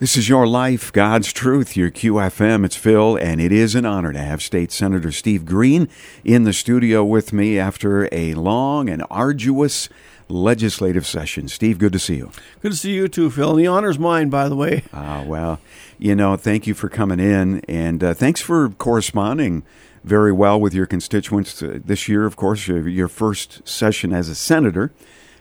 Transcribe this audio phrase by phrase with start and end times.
[0.00, 2.64] This is your life, God's truth, your QFM.
[2.64, 5.90] It's Phil, and it is an honor to have State Senator Steve Green
[6.24, 9.90] in the studio with me after a long and arduous
[10.26, 11.48] legislative session.
[11.48, 12.30] Steve, good to see you.
[12.62, 13.50] Good to see you too, Phil.
[13.50, 14.84] And the honor's mine, by the way.
[14.94, 15.60] Ah, well,
[15.98, 19.64] you know, thank you for coming in, and uh, thanks for corresponding
[20.02, 22.24] very well with your constituents uh, this year.
[22.24, 24.92] Of course, your, your first session as a senator,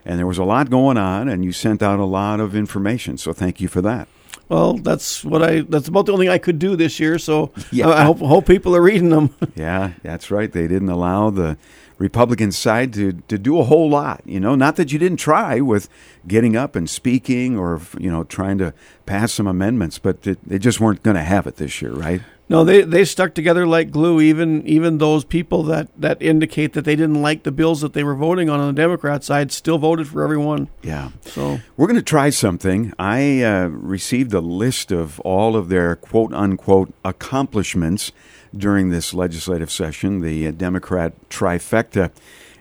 [0.04, 3.18] and there was a lot going on, and you sent out a lot of information.
[3.18, 4.10] So, thank you for that.
[4.50, 5.62] Well, that's what I.
[5.62, 7.18] That's about the only thing I could do this year.
[7.20, 7.88] So Yeah.
[7.90, 9.36] I, I hope, hope people are reading them.
[9.56, 10.52] Yeah, that's right.
[10.52, 11.58] They didn't allow the
[11.98, 14.22] Republican side to, to do a whole lot.
[14.26, 15.90] You know, not that you didn't try with
[16.28, 18.74] getting up and speaking or, you know, trying to
[19.06, 22.22] pass some amendments, but they, they just weren't going to have it this year, right?
[22.50, 24.20] No, they they stuck together like glue.
[24.20, 28.04] Even even those people that that indicate that they didn't like the bills that they
[28.04, 30.68] were voting on on the Democrat side still voted for everyone.
[30.82, 31.12] Yeah.
[31.26, 32.92] So We're going to try something.
[32.98, 38.12] I uh, received a list of all of their quote unquote accomplishments
[38.56, 42.10] during this legislative session, the uh, Democrat trifecta.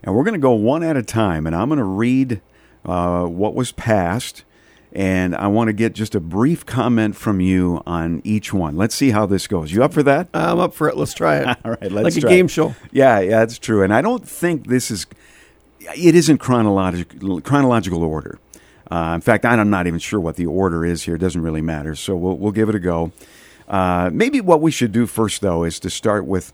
[0.02, 1.46] And we're going to go one at a time.
[1.46, 2.42] And I'm going to read
[2.84, 4.44] uh, what was passed.
[4.92, 8.76] And I want to get just a brief comment from you on each one.
[8.76, 9.70] Let's see how this goes.
[9.70, 10.28] You up for that?
[10.32, 10.96] I'm up for it.
[10.96, 11.46] Let's try it.
[11.64, 12.74] All right, let's like a game show.
[12.90, 13.82] Yeah, yeah, that's true.
[13.82, 15.06] And I don't think this is.
[15.96, 18.38] It isn't chronological chronological order.
[18.90, 21.16] Uh, in fact, I'm not even sure what the order is here.
[21.16, 21.94] It doesn't really matter.
[21.94, 23.12] So we'll we'll give it a go.
[23.68, 26.52] Uh, maybe what we should do first, though, is to start with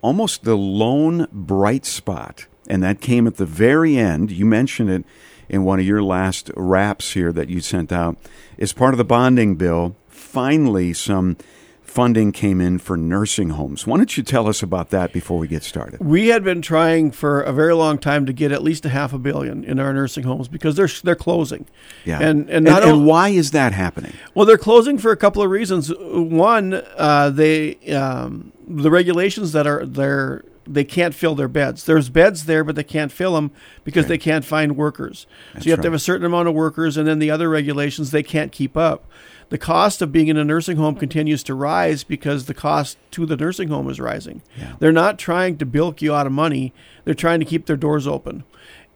[0.00, 4.30] almost the lone bright spot, and that came at the very end.
[4.30, 5.04] You mentioned it
[5.52, 8.16] in one of your last raps here that you sent out.
[8.58, 11.36] As part of the bonding bill, finally some
[11.82, 13.86] funding came in for nursing homes.
[13.86, 16.00] Why don't you tell us about that before we get started?
[16.00, 19.12] We had been trying for a very long time to get at least a half
[19.12, 21.66] a billion in our nursing homes because they're they're closing.
[22.06, 22.18] Yeah.
[22.20, 24.14] and and, and, and why is that happening?
[24.34, 25.92] Well, they're closing for a couple of reasons.
[25.98, 31.84] One, uh, they um, the regulations that are there they can't fill their beds.
[31.84, 33.50] There's beds there, but they can't fill them
[33.84, 35.26] because they can't find workers.
[35.52, 37.48] That's so you have to have a certain amount of workers, and then the other
[37.48, 39.06] regulations they can't keep up.
[39.48, 43.26] The cost of being in a nursing home continues to rise because the cost to
[43.26, 44.42] the nursing home is rising.
[44.56, 44.76] Yeah.
[44.78, 46.72] They're not trying to bilk you out of money.
[47.04, 48.44] They're trying to keep their doors open.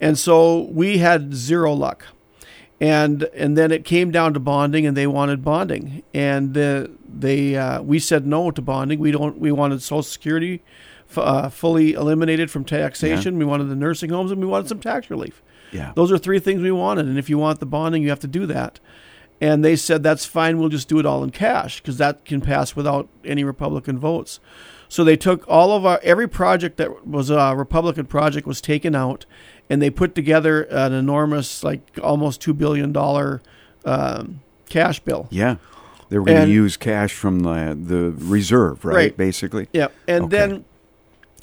[0.00, 2.06] And so we had zero luck
[2.81, 7.56] and and then it came down to bonding, and they wanted bonding, and uh, they
[7.56, 8.98] uh, we said no to bonding.
[8.98, 9.38] We don't.
[9.38, 10.62] We wanted Social Security
[11.11, 13.39] f- uh, fully eliminated from taxation.
[13.39, 15.43] We wanted the nursing homes, and we wanted some tax relief.
[15.72, 15.93] Yeah.
[15.97, 18.28] Those are three things we wanted, and if you want the bonding, you have to
[18.28, 18.78] do that.
[19.41, 20.59] And they said that's fine.
[20.59, 24.41] We'll just do it all in cash because that can pass without any Republican votes.
[24.89, 28.95] So they took all of our every project that was a Republican project was taken
[28.95, 29.27] out,
[29.69, 33.43] and they put together an enormous, like almost two billion dollar
[33.84, 34.41] um,
[34.71, 35.27] cash bill.
[35.31, 35.56] Yeah.
[36.09, 38.95] They were going to use cash from the, the reserve, right?
[38.95, 39.16] Right.
[39.16, 39.69] Basically.
[39.72, 40.37] Yeah, and Okay.
[40.39, 40.65] then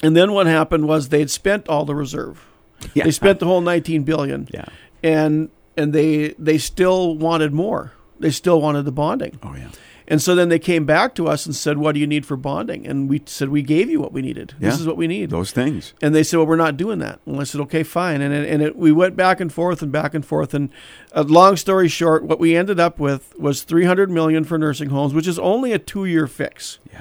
[0.04, 2.46] and then what happened was they'd spent all the reserve.
[2.94, 3.04] Yeah.
[3.04, 4.66] They spent the whole nineteen billion, Yeah.
[5.02, 7.92] and and they they still wanted more.
[8.20, 9.38] They still wanted the bonding.
[9.42, 9.68] Oh, yeah.
[10.06, 12.36] And so then they came back to us and said, "What do you need for
[12.36, 14.52] bonding?" And we said, "We gave you what we needed.
[14.60, 15.94] This is what we need." Those things.
[16.02, 18.46] And they said, "Well, we're not doing that." And I said, "Okay, fine." And it,
[18.52, 20.52] and it, we went back and forth and back and forth.
[20.52, 20.68] And
[21.14, 24.90] uh, long story short, what we ended up with was three hundred million for nursing
[24.90, 26.78] homes, which is only a two-year fix.
[26.92, 27.00] Yeah.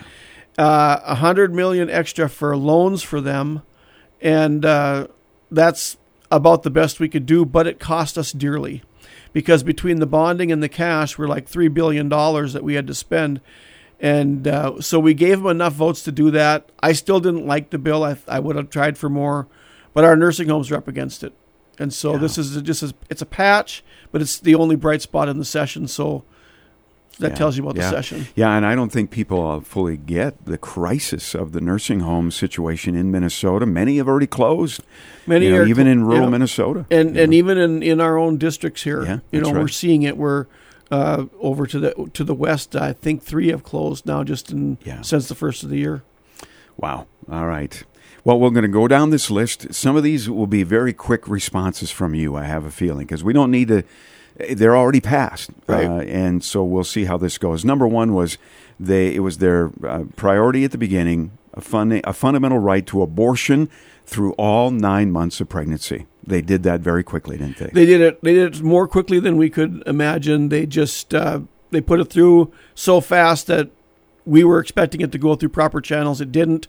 [0.57, 3.63] Uh, A hundred million extra for loans for them,
[4.21, 5.07] and uh,
[5.49, 5.97] that's
[6.29, 7.43] about the best we could do.
[7.45, 8.83] But it cost us dearly
[9.33, 12.85] because between the bonding and the cash, we're like three billion dollars that we had
[12.87, 13.41] to spend.
[13.99, 16.69] And uh, so we gave them enough votes to do that.
[16.81, 18.03] I still didn't like the bill.
[18.03, 19.47] I, I would have tried for more,
[19.93, 21.33] but our nursing homes are up against it.
[21.79, 22.17] And so Yeah.
[22.17, 23.81] this is just a, it's a patch,
[24.11, 25.87] but it's the only bright spot in the session.
[25.87, 26.25] So
[27.19, 27.35] that Yeah.
[27.35, 27.89] tells you about Yeah.
[27.89, 28.27] the session.
[28.35, 32.31] Yeah, and I don't think people uh, fully get the crisis of the nursing home
[32.31, 33.65] situation in Minnesota.
[33.65, 34.81] Many have already closed.
[35.27, 36.29] Many know, are even in rural yeah.
[36.29, 36.85] Minnesota.
[36.89, 37.37] and and know.
[37.37, 40.17] even in, in our own districts here, Yeah, you know, that's we're seeing it.
[40.17, 40.47] We're
[40.91, 42.75] uh, over to the to the west.
[42.75, 46.03] I think three have closed now, just in since the first of the year.
[46.77, 47.07] Wow.
[47.31, 47.83] All right.
[48.25, 49.73] Well, we're going to go down this list.
[49.73, 53.23] Some of these will be very quick responses from you, I have a feeling, because
[53.23, 53.83] we don't need to.
[54.37, 55.85] They're already passed, Right.
[55.85, 57.63] uh, and so we'll see how this goes.
[57.63, 58.37] Number one was
[58.79, 59.13] they.
[59.13, 63.69] It was their uh, priority at the beginning, a, fun, a fundamental right to abortion
[64.05, 66.07] through all nine months of pregnancy.
[66.25, 67.69] They did that very quickly, didn't they?
[67.73, 68.21] They did it.
[68.23, 70.49] They did it more quickly than we could imagine.
[70.49, 73.69] They just uh, they put it through so fast that
[74.25, 76.21] we were expecting it to go through proper channels.
[76.21, 76.67] It didn't.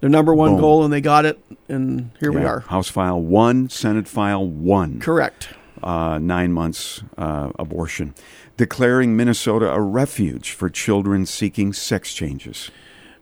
[0.00, 0.60] Their number one Boom.
[0.60, 1.38] goal, and they got it.
[1.68, 2.60] And here we are.
[2.60, 5.00] House File one, Senate File one.
[5.00, 5.48] Correct.
[5.82, 8.14] Uh, nine months uh, abortion.
[8.56, 12.70] declaring Minnesota a refuge for children seeking sex changes.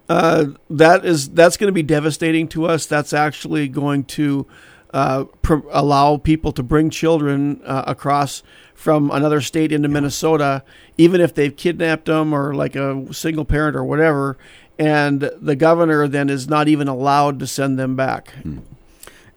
[0.08, 2.86] Uh, that is that's going to be devastating to us.
[2.86, 4.46] That's actually going to
[4.92, 8.42] uh, pr- allow people to bring children uh, across
[8.74, 10.64] from another state into Minnesota,
[10.98, 14.36] even if they've kidnapped them or like a single parent or whatever.
[14.78, 18.34] And the governor then is not even allowed to send them back.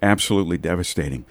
[0.01, 1.25] Absolutely devastating.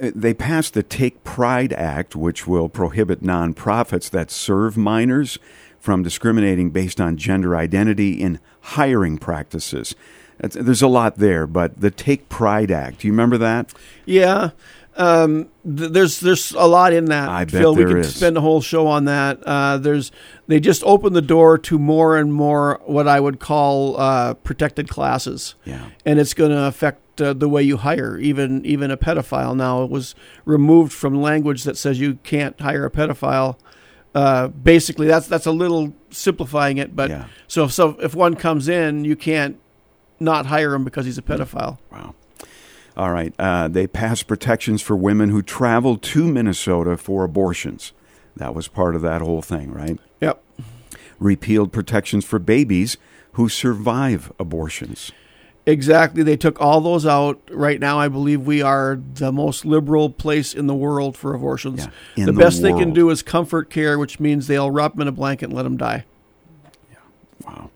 [0.00, 5.38] They passed the Take Pride Act, which will prohibit nonprofits that serve minors
[5.78, 9.94] from discriminating based on gender identity in hiring practices.
[10.38, 13.74] That's, there's a lot there, but the Take Pride Act, do you remember that?
[14.06, 14.50] Yeah.
[14.96, 17.28] Um, th- there's there's a lot in that.
[17.28, 18.14] I bet Phil, we could is.
[18.14, 19.40] spend a whole show on that.
[19.44, 20.10] Uh, there's
[20.46, 24.88] they just opened the door to more and more what I would call uh, protected
[24.88, 25.54] classes.
[25.64, 25.90] Yeah.
[26.04, 29.54] and it's going to affect uh, the way you hire even even a pedophile.
[29.56, 30.14] Now it was
[30.44, 33.56] removed from language that says you can't hire a pedophile.
[34.14, 37.26] Uh, basically, that's that's a little simplifying it, but Yeah.
[37.46, 39.58] so if, so if one comes in, you can't
[40.18, 41.78] not hire him because he's a pedophile.
[41.92, 42.14] Wow.
[42.96, 43.32] All right.
[43.38, 47.92] Uh, they passed protections for women who travel to Minnesota for abortions.
[48.36, 49.98] That was part of that whole thing, right?
[50.20, 50.42] Yep.
[51.18, 52.96] Repealed protections for babies
[53.34, 55.12] who survive abortions.
[55.66, 56.22] Exactly.
[56.22, 57.40] They took all those out.
[57.50, 61.86] Right now, I believe we are the most liberal place in the world for abortions.
[62.16, 65.02] Yeah, the the best they can do is comfort care, which means they'll wrap them
[65.02, 66.04] in a blanket and let them die.
[66.90, 66.98] Yeah.
[67.44, 67.70] Wow.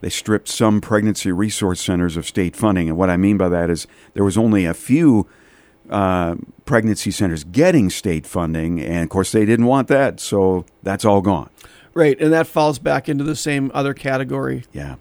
[0.00, 2.90] They stripped some pregnancy resource centers of state funding.
[2.90, 5.26] And what I mean by that is there was only a few
[5.88, 6.36] uh,
[6.66, 8.82] pregnancy centers getting state funding.
[8.82, 10.20] And of course, they didn't want that.
[10.20, 11.48] So that's all gone.
[11.94, 12.20] Right.
[12.20, 14.64] And that falls back into the same other category.
[14.74, 14.96] Yeah.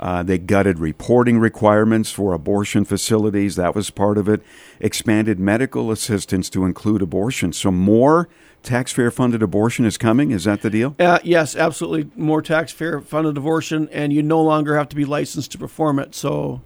[0.00, 3.56] Uh, they gutted reporting requirements for abortion facilities.
[3.56, 4.40] That was part of it.
[4.80, 7.52] Expanded medical assistance to include abortion.
[7.52, 8.26] So more
[8.62, 10.30] taxpayer funded abortion is coming.
[10.30, 10.96] Is that the deal?
[10.98, 12.10] Uh, yes, absolutely.
[12.16, 16.14] More taxpayer funded abortion, and you no longer have to be licensed to perform it.
[16.14, 16.62] So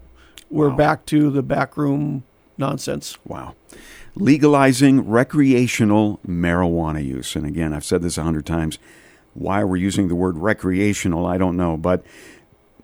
[0.49, 0.77] we're Wow.
[0.77, 2.23] back to the backroom
[2.57, 3.19] nonsense.
[3.27, 3.57] Wow.
[4.15, 7.35] Legalizing recreational marijuana use.
[7.35, 8.79] And again, I've said this a hundred times.
[9.33, 11.77] Why we're using the word recreational, I don't know.
[11.77, 12.05] But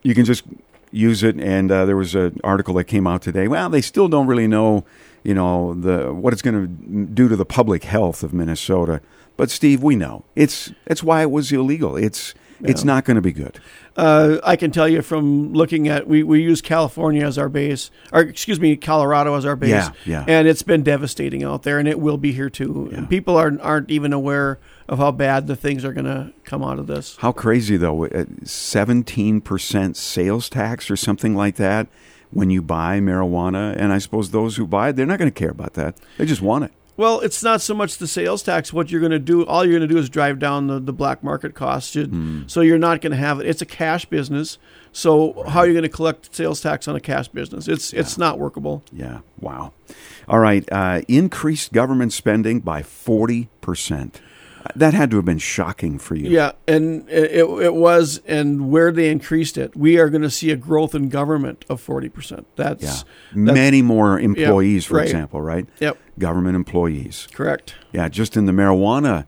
[0.03, 0.45] you can just
[0.91, 1.39] use it.
[1.39, 3.49] And uh, there was an article that came out today.
[3.49, 4.85] Well, they still don't really know,
[5.23, 9.01] you know, the what it's going to do to the public health of Minnesota.
[9.37, 11.97] But Steve, we know it's it's why it was illegal.
[11.97, 13.59] It's it's not going to be good.
[13.97, 17.91] Uh, I can tell you from looking at we, we use California as our base,
[18.13, 19.71] or excuse me, Colorado as our base.
[19.71, 20.25] Yeah, yeah.
[20.27, 22.89] And it's been devastating out there, and it will be here too.
[22.91, 22.99] Yeah.
[22.99, 24.59] And people aren't aren't even aware
[24.89, 27.17] of how bad the things are going to come out of this.
[27.17, 28.07] How crazy though?
[28.07, 31.89] uh, Seventeen percent sales tax or something like that
[32.31, 35.37] when you buy marijuana, and I suppose those who buy it, they're not going to
[35.37, 35.97] care about that.
[36.17, 36.73] They just want it.
[37.01, 38.73] Well, it's not so much the sales tax.
[38.75, 40.93] What you're going to do, all you're going to do is drive down the, the
[40.93, 41.95] black market costs.
[41.95, 42.43] You- Hmm.
[42.47, 43.47] So you're not going to have it.
[43.47, 44.59] It's a cash business.
[44.93, 47.69] So how are you going to collect sales tax on a cash business?
[47.69, 48.83] It's it's not workable.
[48.93, 49.21] Yeah.
[49.41, 49.73] Wow.
[50.29, 50.69] All right.
[50.71, 54.21] Uh, increased government spending by forty percent.
[54.77, 56.31] That had to have been shocking for you.
[56.31, 60.51] Yeah, and it, it was, and where they increased it, we are going to see
[60.51, 62.47] a growth in government of forty percent.
[62.57, 62.91] That's, Yeah.
[62.91, 65.05] that's Many more employees, for right.
[65.07, 65.67] example, right?
[65.81, 67.27] Yep, Government employees.
[67.33, 67.75] correct.
[67.93, 68.09] Yeah.
[68.09, 69.27] Just in the marijuana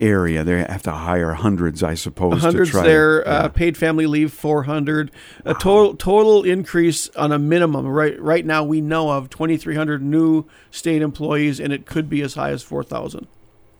[0.00, 2.42] area, they have to hire hundreds, I suppose.
[2.42, 3.22] hundreds to try there.
[3.22, 5.10] To, Uh, paid family leave four hundred.
[5.44, 7.86] A total total increase on a minimum.
[7.86, 12.08] Right right now we know of twenty three hundred new state employees, and it could
[12.10, 13.28] be as high as four thousand.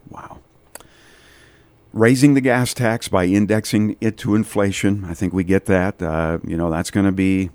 [0.08, 0.38] Wow.
[1.96, 5.04] Raising the gas tax by indexing it to inflation.
[5.04, 6.02] I think we get that.
[6.02, 7.50] Uh, you know, that's going to be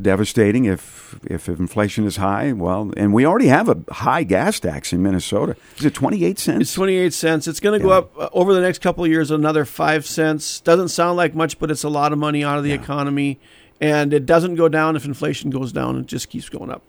[0.00, 2.52] devastating if if inflation is high.
[2.52, 5.56] Well, and we already have a high gas tax in Minnesota.
[5.76, 6.62] Is it 28 cents?
[6.62, 7.46] It's twenty eight cents.
[7.46, 9.30] It's going to go up uh, over the next couple of years.
[9.30, 10.60] Another five cents.
[10.62, 12.76] Doesn't sound like much, but it's a lot of money out of the Yeah.
[12.76, 13.38] economy,
[13.78, 15.98] and it doesn't go down if inflation goes down.
[15.98, 16.82] It just keeps going up.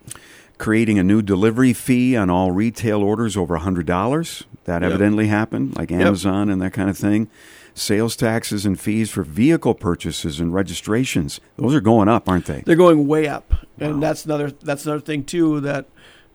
[0.57, 4.43] Creating a new delivery fee on all retail orders over $100.
[4.65, 4.91] That Yep.
[4.91, 7.29] evidently happened, like Amazon and that kind of thing.
[7.73, 11.39] Sales taxes and fees for vehicle purchases and registrations.
[11.57, 12.63] Those are going up, aren't they?
[12.65, 15.85] They're going way up, and that's another that's another thing too that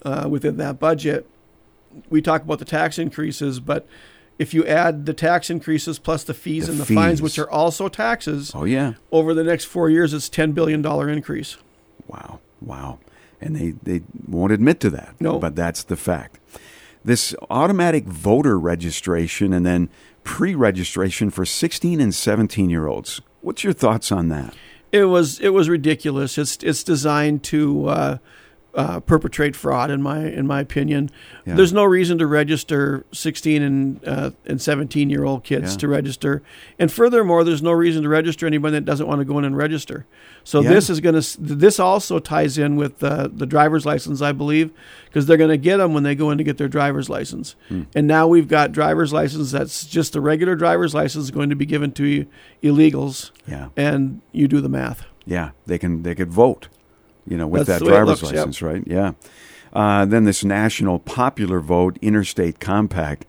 [0.05, 1.27] uh, within that budget
[2.09, 3.87] we talk about the tax increases, but
[4.39, 7.51] if you add the tax increases plus the fees The and the fines, which are
[7.51, 8.95] also taxes, Oh, yeah.
[9.11, 11.57] over the next four years, it's ten billion dollar increase.
[12.07, 12.99] Wow, wow.
[13.43, 15.15] And they, they won't admit to that.
[15.21, 15.39] No.
[15.39, 16.39] But that's the fact.
[17.05, 19.89] This automatic voter registration and then
[20.25, 23.21] pre registration for 16 and 17 year olds.
[23.41, 24.55] What's your thoughts on that?
[24.93, 26.39] It was it was ridiculous.
[26.39, 28.19] It's it's designed to uh,
[28.75, 29.91] uh, perpetrate fraud.
[29.91, 31.11] In my in my opinion,
[31.45, 31.55] Yeah.
[31.57, 35.79] there's no reason to register 16 and uh, and 17 year old kids Yeah.
[35.79, 36.43] to register.
[36.79, 39.57] And furthermore, there's no reason to register anybody that doesn't want to go in and
[39.57, 40.07] register.
[40.45, 40.71] So Yeah.
[40.71, 44.71] this is going to this also ties in with uh, the driver's license, I believe,
[45.07, 47.55] because they're going to get them when they go in to get their driver's license.
[47.69, 47.83] Hmm.
[47.95, 51.67] And now we've got driver's license that's just a regular driver's license going to be
[51.67, 52.27] given to
[52.63, 53.69] illegals, Yeah.
[53.77, 55.05] and you do the math.
[55.27, 56.69] Yeah, they can they could vote,
[57.27, 58.47] you know, with That's that the way it driver's looks, yep.
[58.47, 58.83] license, right?
[58.87, 59.13] Yeah.
[59.73, 63.25] Uh, then this national popular vote interstate compact.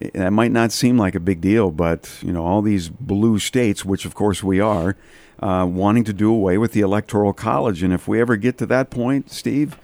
[0.00, 3.38] Eh, That might not seem like a big deal, but you know, all these blue
[3.38, 4.96] states, which of course we are,
[5.40, 8.66] uh, wanting to do away with the electoral college, and if we ever get to
[8.66, 9.76] that point, Steve,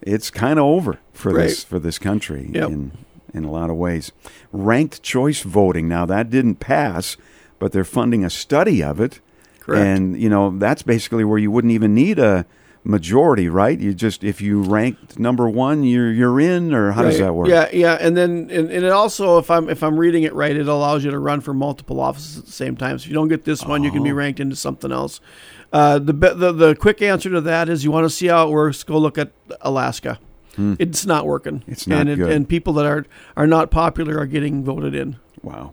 [0.00, 2.68] it's kind of over for this for this country Yep.
[2.70, 2.92] in
[3.34, 4.12] in a lot of ways.
[4.52, 5.88] Ranked choice voting.
[5.88, 7.16] Now that didn't pass,
[7.58, 9.20] but they're funding a study of it.
[9.60, 9.84] Correct.
[9.84, 12.46] And you know that's basically where you wouldn't even need a
[12.84, 13.78] majority, right?
[13.80, 17.48] You just if you ranked number one, you're you're in, or how does that work?
[17.48, 20.54] Yeah, yeah, and then and, and it also, if I'm if I'm reading it right,
[20.54, 22.98] it allows you to run for multiple offices at the same time.
[22.98, 24.14] So if you don't get this one, you can be Oh.
[24.14, 25.20] ranked into something else.
[25.72, 28.50] Uh, the, the the quick answer to that is you want to see how it
[28.50, 28.82] works.
[28.84, 30.18] Go look at Alaska.
[30.56, 31.62] It's not working.
[31.62, 31.70] Hmm.
[31.72, 32.30] It's not and good.
[32.30, 33.04] and people that are
[33.36, 35.16] are not popular are getting voted in.
[35.42, 35.72] Wow.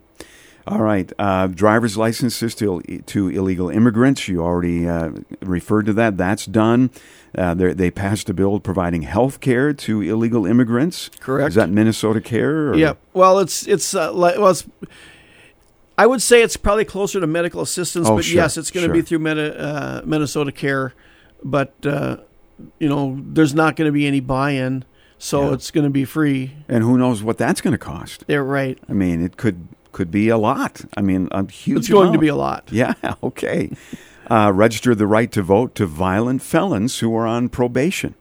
[0.66, 1.12] All right.
[1.18, 4.28] Uh, driver's licenses to to illegal immigrants.
[4.28, 6.16] You already uh, referred to that.
[6.16, 6.90] That's done.
[7.36, 11.10] Uh, they they passed a bill providing health care to illegal immigrants.
[11.20, 11.48] Correct.
[11.48, 12.70] Is that Minnesota Care?
[12.70, 12.76] Or?
[12.76, 12.94] Yeah.
[13.12, 14.64] Well, it's it's uh, like well, it's,
[15.98, 18.82] I would say it's probably closer to medical assistance, Oh, but sure, yes, it's going
[18.84, 18.94] to sure.
[18.94, 20.94] be through Meta, uh, Minnesota Care.
[21.44, 22.18] But uh,
[22.78, 24.84] you know, there's not going to be any buy-in,
[25.18, 25.54] so Yeah.
[25.54, 26.52] it's going to be free.
[26.68, 28.24] And who knows what that's going to cost?
[28.28, 28.78] They're right.
[28.88, 30.82] I mean, it could could be a lot.
[30.96, 31.78] I mean, a huge.
[31.78, 32.68] It's going to be a lot.
[32.72, 33.70] Yeah, okay.
[34.30, 38.14] Uh, register the right to vote to violent felons who are on probation.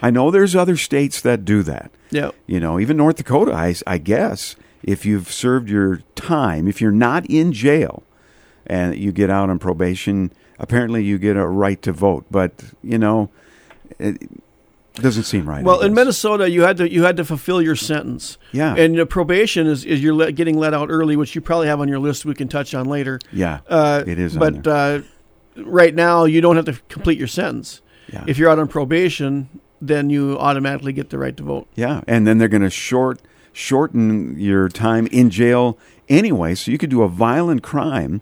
[0.00, 1.92] I know there's other states that do that.
[2.10, 2.32] Yeah.
[2.46, 6.90] You know, even North Dakota, I, I guess, if you've served your time, if you're
[6.90, 8.02] not in jail
[8.66, 12.26] and you get out on probation, apparently you get a right to vote.
[12.30, 13.30] But, you know,
[13.98, 14.28] it
[14.94, 15.64] doesn't seem right.
[15.64, 15.94] Well, in.
[15.94, 18.38] Minnesota, you had to you had to fulfill your sentence.
[18.52, 18.74] Yeah.
[18.76, 21.80] And your probation is is you're let, getting let out early, which you probably have
[21.80, 22.24] on your list.
[22.24, 23.18] We can touch on later.
[23.32, 25.00] Yeah, Uh, it is But uh,
[25.56, 27.80] right now, you don't have to complete your sentence.
[28.12, 28.24] yeah.
[28.26, 29.48] If you're out on probation,
[29.80, 31.66] then you automatically get the right to vote.
[31.74, 33.20] Yeah, and then they're going to short
[33.54, 38.20] shorten your time in jail anyway, so you could do a violent crime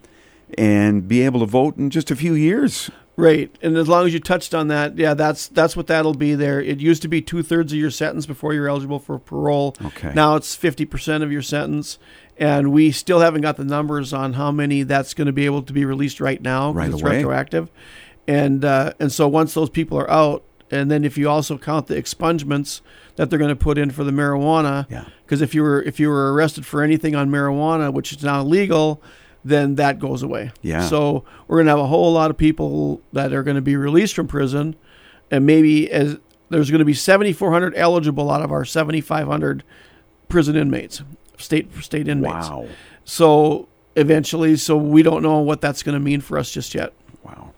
[0.58, 2.90] and be able to vote in just a few years.
[3.16, 6.34] Right, and as long as you touched on that, yeah, that's that's what that'll be.
[6.34, 9.76] There, it used to be two thirds of your sentence before you're eligible for parole.
[9.84, 10.12] Okay.
[10.14, 11.98] Now it's fifty percent of your sentence,
[12.38, 15.62] and we still haven't got the numbers on how many that's going to be able
[15.64, 16.72] to be released right now.
[16.72, 17.16] Right it's away.
[17.16, 17.70] retroactive.
[18.26, 21.88] And uh, and so once those people are out, and then if you also count
[21.88, 22.80] the expungements
[23.16, 25.04] that they're going to put in for the marijuana, Yeah.
[25.26, 28.40] because if you were if you were arrested for anything on marijuana, which is now
[28.40, 29.02] illegal,
[29.44, 30.52] then that goes away.
[30.62, 30.86] Yeah.
[30.86, 33.76] So we're going to have a whole lot of people that are going to be
[33.76, 34.76] released from prison,
[35.30, 36.18] and maybe as
[36.50, 39.62] there's going to be 7,400 eligible out of our 7,500
[40.28, 41.02] prison inmates,
[41.38, 42.48] state state inmates.
[42.48, 42.68] Wow.
[43.04, 46.92] So eventually, so we don't know what that's going to mean for us just yet.
[47.22, 47.52] Wow.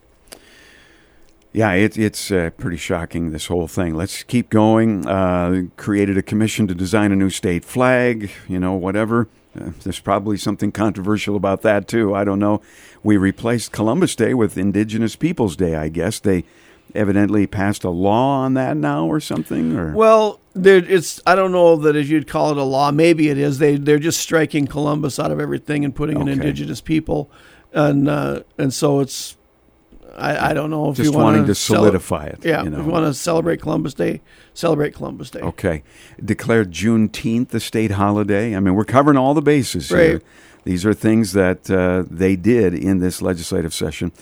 [1.52, 3.94] Yeah, it, it's uh, pretty shocking, this whole thing.
[3.94, 5.06] Let's keep going.
[5.06, 9.28] Uh, created a commission to design a new state flag, you know, whatever.
[9.58, 12.14] Uh, there's probably something controversial about that, too.
[12.14, 12.62] I don't know.
[13.02, 16.18] We replaced Columbus Day with Indigenous Peoples Day, I guess.
[16.18, 16.44] They
[16.94, 19.76] evidently passed a law on that now or something?
[19.76, 22.90] Or Well, there, it's I don't know that as you'd call it a law.
[22.90, 23.58] Maybe it is.
[23.58, 26.32] They they're just striking Columbus out of everything and putting in Okay.
[26.32, 27.30] indigenous people,
[27.72, 29.36] and uh, and so it's.
[30.14, 32.44] I, I don't know if just you want wanting to solidify it.
[32.44, 32.80] Yeah, you know.
[32.80, 34.20] if you want to celebrate Columbus Day,
[34.54, 35.40] celebrate Columbus Day.
[35.40, 35.82] Okay.
[36.22, 38.54] Declared Juneteenth the state holiday.
[38.54, 40.20] I mean, we're covering all the bases here.
[40.64, 44.12] These are things that uh, they did in this legislative session.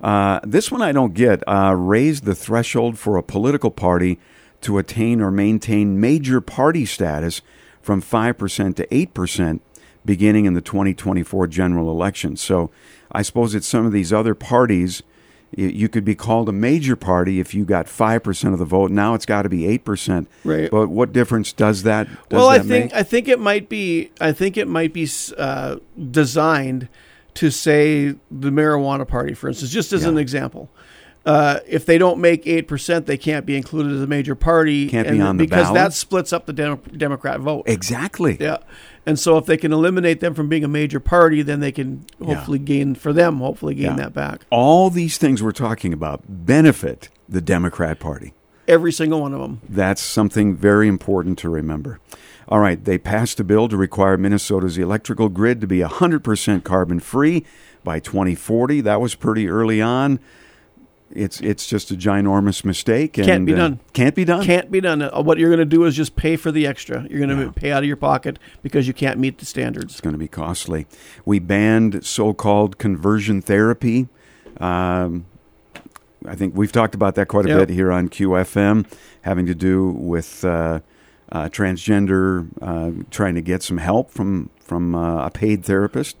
[0.00, 1.42] Uh, this one I don't get.
[1.46, 4.18] Uh, raised the threshold for a political party
[4.62, 7.42] to attain or maintain major party status
[7.82, 9.60] from 5% to 8%
[10.04, 12.36] beginning in the 2024 general election.
[12.36, 12.70] So
[13.12, 15.02] I suppose it's some of these other parties.
[15.56, 18.90] You could be called a major party if you got 5% of the vote.
[18.92, 20.26] Now it's got to be 8%.
[20.44, 20.70] Right.
[20.70, 22.94] But what difference does that does well, I that think make?
[22.94, 25.76] I think it might be I think it might be uh,
[26.10, 26.88] designed
[27.34, 30.20] to say the marijuana party, for instance, just as an Yeah.
[30.20, 30.68] example.
[31.26, 34.88] Uh, if they don't make eight percent, they can't be included as a major party.
[34.88, 35.74] Can't be on the because ballot?
[35.74, 37.64] that splits up the Dem- Democrat vote.
[37.66, 38.38] Exactly.
[38.40, 38.58] Yeah,
[39.04, 42.06] and so if they can eliminate them from being a major party, then they can
[42.18, 42.34] Yeah.
[42.34, 43.96] hopefully gain for them hopefully gain Yeah.
[43.96, 44.46] that back.
[44.50, 48.32] All these things we're talking about benefit the Democrat Party.
[48.66, 49.60] Every single one of them.
[49.68, 51.98] That's something very important to remember.
[52.48, 56.98] All right, they passed a bill to require Minnesota's electrical grid to be 100% carbon
[56.98, 57.44] free
[57.84, 58.80] by 2040.
[58.80, 60.18] That was pretty early on.
[61.12, 63.18] It's it's just a ginormous mistake.
[63.18, 63.80] And, Can't be uh, done.
[63.92, 64.44] can't be done.
[64.44, 65.02] Can't be done.
[65.02, 67.04] Uh, What you're going to do is just pay for the extra.
[67.10, 67.52] You're going to Yeah.
[67.54, 69.92] pay out of your pocket because you can't meet the standards.
[69.94, 70.86] It's going to be costly.
[71.24, 74.06] We banned so-called conversion therapy.
[74.58, 75.26] Um,
[76.26, 77.58] I think we've talked about that quite a Yep.
[77.68, 78.86] bit here on QFM,
[79.22, 80.80] having to do with uh,
[81.32, 86.16] uh, transgender uh, trying to get some help from from uh, a paid therapist.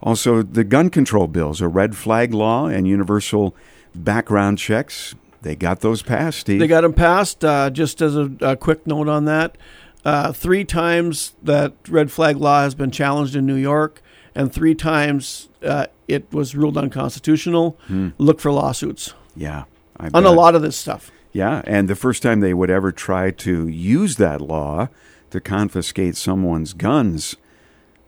[0.00, 3.56] Also, the gun control bills, a red flag law, and universal
[4.04, 5.14] background checks.
[5.42, 6.40] They got those passed.
[6.40, 6.58] Steve.
[6.58, 7.44] They got them passed.
[7.44, 9.56] Uh, just as a, a quick note on that,
[10.04, 14.02] uh, three times that red flag law has been challenged in New York,
[14.34, 17.78] and three times uh, it was ruled unconstitutional.
[18.18, 19.64] Look for lawsuits yeah,
[19.98, 21.10] I on a lot of this stuff.
[21.32, 24.88] Yeah, and the first time they would ever try to use that law
[25.30, 27.36] to confiscate someone's guns,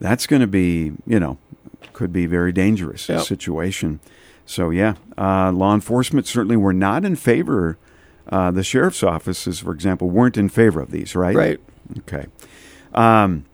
[0.00, 1.38] that's going to be, you know,
[1.92, 3.22] could be very dangerous Yep.
[3.22, 4.00] situation.
[4.50, 7.78] So, yeah, uh, law enforcement certainly were not in favor.
[8.28, 11.36] Uh, the sheriff's offices, for example, weren't in favor of these, right?
[11.36, 11.60] Right.
[11.98, 12.26] Okay.
[12.92, 13.44] Um,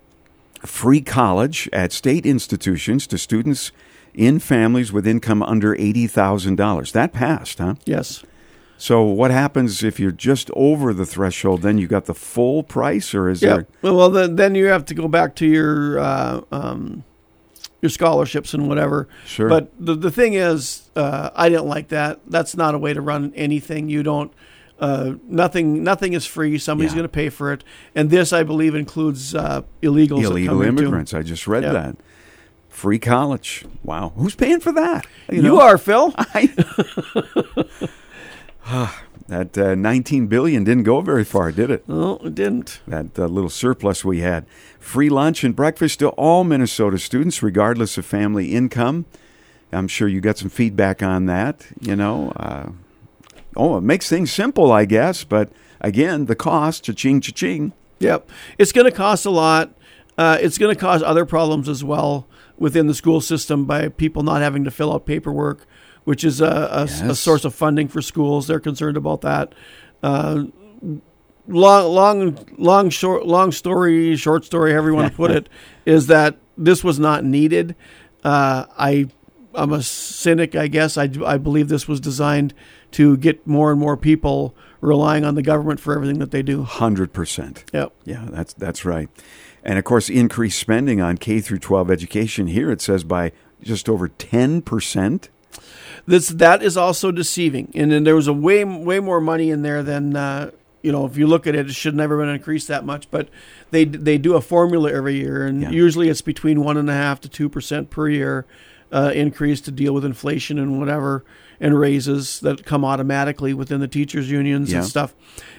[0.64, 3.72] free college at state institutions to students
[4.14, 6.92] in families with income under $80,000.
[6.92, 7.74] That passed, huh?
[7.84, 8.24] Yes.
[8.78, 11.60] So what happens if you're just over the threshold?
[11.60, 13.64] Then you got the full price, or is Yeah.
[13.82, 13.92] there?
[13.92, 17.04] Well, then then you have to go back to your uh, um,
[17.86, 19.08] your scholarships and whatever.
[19.26, 19.48] Sure.
[19.48, 22.20] But the the thing is, uh, I didn't like that.
[22.26, 23.88] That's not a way to run anything.
[23.88, 24.32] You don't.
[24.80, 25.82] Uh, nothing.
[25.84, 26.58] Nothing is free.
[26.58, 26.96] Somebody's Yeah.
[26.96, 27.64] going to pay for it.
[27.94, 30.24] And this, I believe, includes uh, illegals.
[30.24, 31.14] illegal come into- immigrants?
[31.14, 31.72] I just read Yeah.
[31.72, 31.96] that.
[32.68, 33.64] Free college.
[33.82, 34.12] Wow.
[34.16, 35.06] Who's paying for that?
[35.32, 36.12] You, know, are Phil.
[36.18, 36.50] I,
[39.28, 41.88] that uh, 19 billion didn't go very far, did it?
[41.88, 42.80] No, it didn't.
[42.86, 44.46] That uh, little surplus we had.
[44.78, 49.06] Free lunch and breakfast to all Minnesota students, regardless of family income.
[49.72, 51.66] I'm sure you got some feedback on that.
[51.80, 52.70] You know, uh,
[53.56, 55.24] oh, it makes things simple, I guess.
[55.24, 57.72] But again, the cost, cha-ching, cha-ching.
[57.98, 58.30] Yep.
[58.58, 59.72] It's going to cost a lot.
[60.16, 64.22] Uh, it's going to cause other problems as well within the school system by people
[64.22, 65.66] not having to fill out paperwork,
[66.06, 68.46] which is a, a, a source of funding for schools.
[68.46, 69.54] They're concerned about that.
[70.04, 70.44] Uh,
[71.48, 75.48] long, long, long, short, long story, short story, however you want to put it,
[75.84, 77.74] is that this was not needed.
[78.22, 79.08] Uh, I,
[79.52, 80.96] I'm a cynic, I guess.
[80.96, 82.54] I, I believe this was designed
[82.92, 86.62] to get more and more people relying on the government for everything that they do.
[86.62, 87.64] Hundred percent.
[87.72, 87.92] Yep.
[88.04, 89.08] Yeah, that's that's right.
[89.64, 92.70] And of course, increased spending on K through 12 education here.
[92.70, 95.30] It says by just over 10 percent.
[96.06, 99.62] This that is also deceiving, and then there was a way way more money in
[99.62, 100.50] there than uh,
[100.82, 101.04] you know.
[101.04, 103.10] If you look at it, it should never been increased that much.
[103.10, 103.28] But
[103.72, 105.70] they they do a formula every year, and Yeah.
[105.70, 108.46] usually it's between one and a half to two percent per year
[108.92, 111.24] uh, increase to deal with inflation and whatever,
[111.60, 114.78] and raises that come automatically within the teachers unions Yeah.
[114.78, 115.12] and stuff.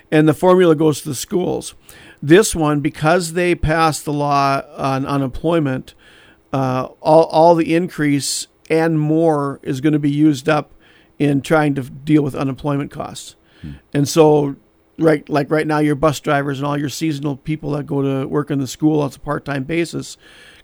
[0.10, 1.74] And the formula goes to the schools.
[2.24, 5.94] This one, because they passed the law on unemployment,
[6.54, 10.74] uh, all, all the increase and more is going to be used up
[11.20, 13.36] in trying to deal with unemployment costs.
[13.94, 14.56] And so,
[15.00, 18.28] right, like right now, your bus drivers and all your seasonal people that go to
[18.28, 20.18] work in the school on a part time basis,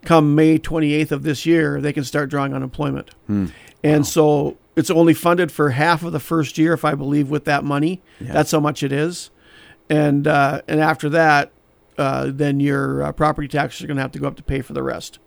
[0.03, 3.11] come May 28th of this year, they can start drawing unemployment.
[3.83, 7.45] And so it's only funded for half of the first year, if I believe, with
[7.45, 8.01] that money.
[8.19, 8.33] Yeah.
[8.33, 9.29] That's how much it is.
[9.89, 11.51] And, uh, and after that,
[11.97, 14.61] uh, then your uh, property taxes are going to have to go up to pay
[14.61, 15.19] for the rest.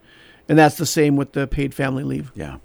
[0.49, 2.33] And that's the same with the paid family leave.
[2.35, 2.59] Yeah.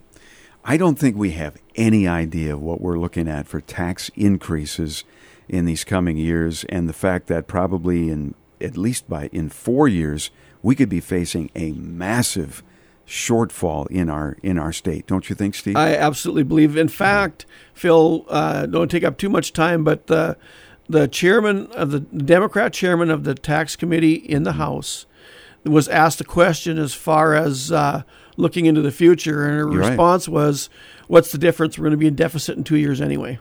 [0.63, 5.03] I don't think we have any idea of what we're looking at for tax increases
[5.49, 9.87] in these coming years, and the fact that probably in at least by in four
[9.87, 10.29] years
[10.61, 12.63] we could be facing a massive
[13.07, 15.07] shortfall in our in our state.
[15.07, 15.75] Don't you think, Steve?
[15.75, 16.77] I absolutely believe.
[16.77, 20.37] In fact, Phil, uh, don't take up too much time, but the
[20.87, 25.05] the chairman of the Democrat chairman of the tax committee in the House
[25.65, 28.03] was asked a question as far as uh,
[28.41, 29.89] looking into the future, and her You're right.
[29.89, 30.69] response was,
[31.07, 31.77] "What's the difference?
[31.77, 33.39] We're going to be in deficit in two years anyway."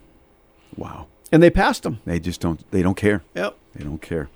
[0.77, 1.07] wow.
[1.33, 2.01] And they passed them.
[2.05, 2.69] They just don't.
[2.73, 3.23] They don't care.
[3.37, 3.57] Yep.
[3.77, 4.29] They don't care.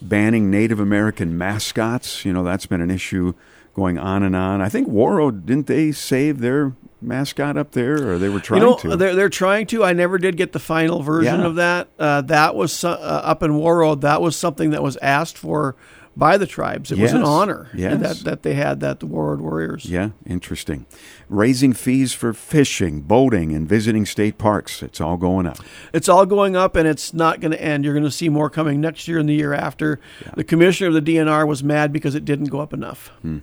[0.00, 3.34] Banning Native American mascots, you know, that's been an issue
[3.74, 4.60] going on and on.
[4.60, 8.68] I think Warroad, didn't they save their mascot up there, or they were trying you
[8.68, 8.96] know, to?
[8.96, 9.82] they're they're trying to.
[9.82, 11.46] I never did get the final version Yeah.
[11.46, 11.88] of that.
[11.98, 14.02] Uh, that was uh, up in Warroad.
[14.02, 15.74] That was something that was asked for
[16.18, 16.90] by the tribes.
[16.90, 18.00] It was an honor eh, Yes.
[18.00, 19.86] that that they had that the Warroad warriors.
[19.86, 20.84] Yeah, interesting.
[21.28, 24.82] Raising fees for fishing, boating, and visiting state parks.
[24.82, 25.58] It's all going up.
[25.92, 27.84] It's all going up, and it's not going to end.
[27.84, 30.00] You're going to see more coming next year and the year after.
[30.34, 33.08] The commissioner of the DNR was mad because it didn't go up enough.
[33.22, 33.38] Hmm.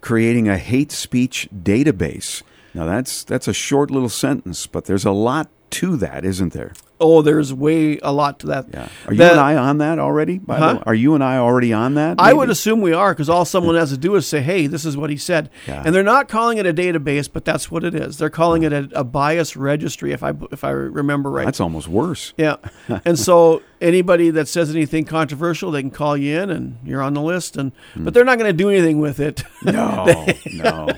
[0.00, 2.42] Creating a hate speech database.
[2.74, 6.72] Now that's that's a short little sentence, but there's a lot to that, isn't there?
[7.04, 8.66] Oh, there's way a lot to that.
[8.72, 8.88] Yeah.
[9.06, 10.38] Are you That- and I on that already?
[10.38, 10.74] By the Huh?
[10.76, 10.82] way?
[10.86, 12.16] Are you and I already on that?
[12.20, 14.84] I would assume we are because all someone has to do is say, "Hey, this
[14.84, 15.82] is what he said," Yeah.
[15.84, 18.18] and they're not calling it a database, but that's what it is.
[18.18, 21.44] They're calling it a, a bias registry, if I if I remember right.
[21.44, 22.32] That's almost worse.
[22.36, 22.56] yeah,
[23.04, 27.14] and so anybody that says anything controversial, they can call you in, and you're on
[27.14, 27.56] the list.
[27.56, 28.04] And Hmm.
[28.04, 29.42] but they're not going to do anything with it.
[29.64, 30.88] No, no.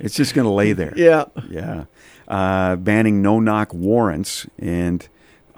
[0.00, 0.92] It's just going to lay there.
[0.96, 1.84] yeah, Yeah.
[2.26, 4.46] Uh, banning no knock warrants.
[4.58, 5.06] And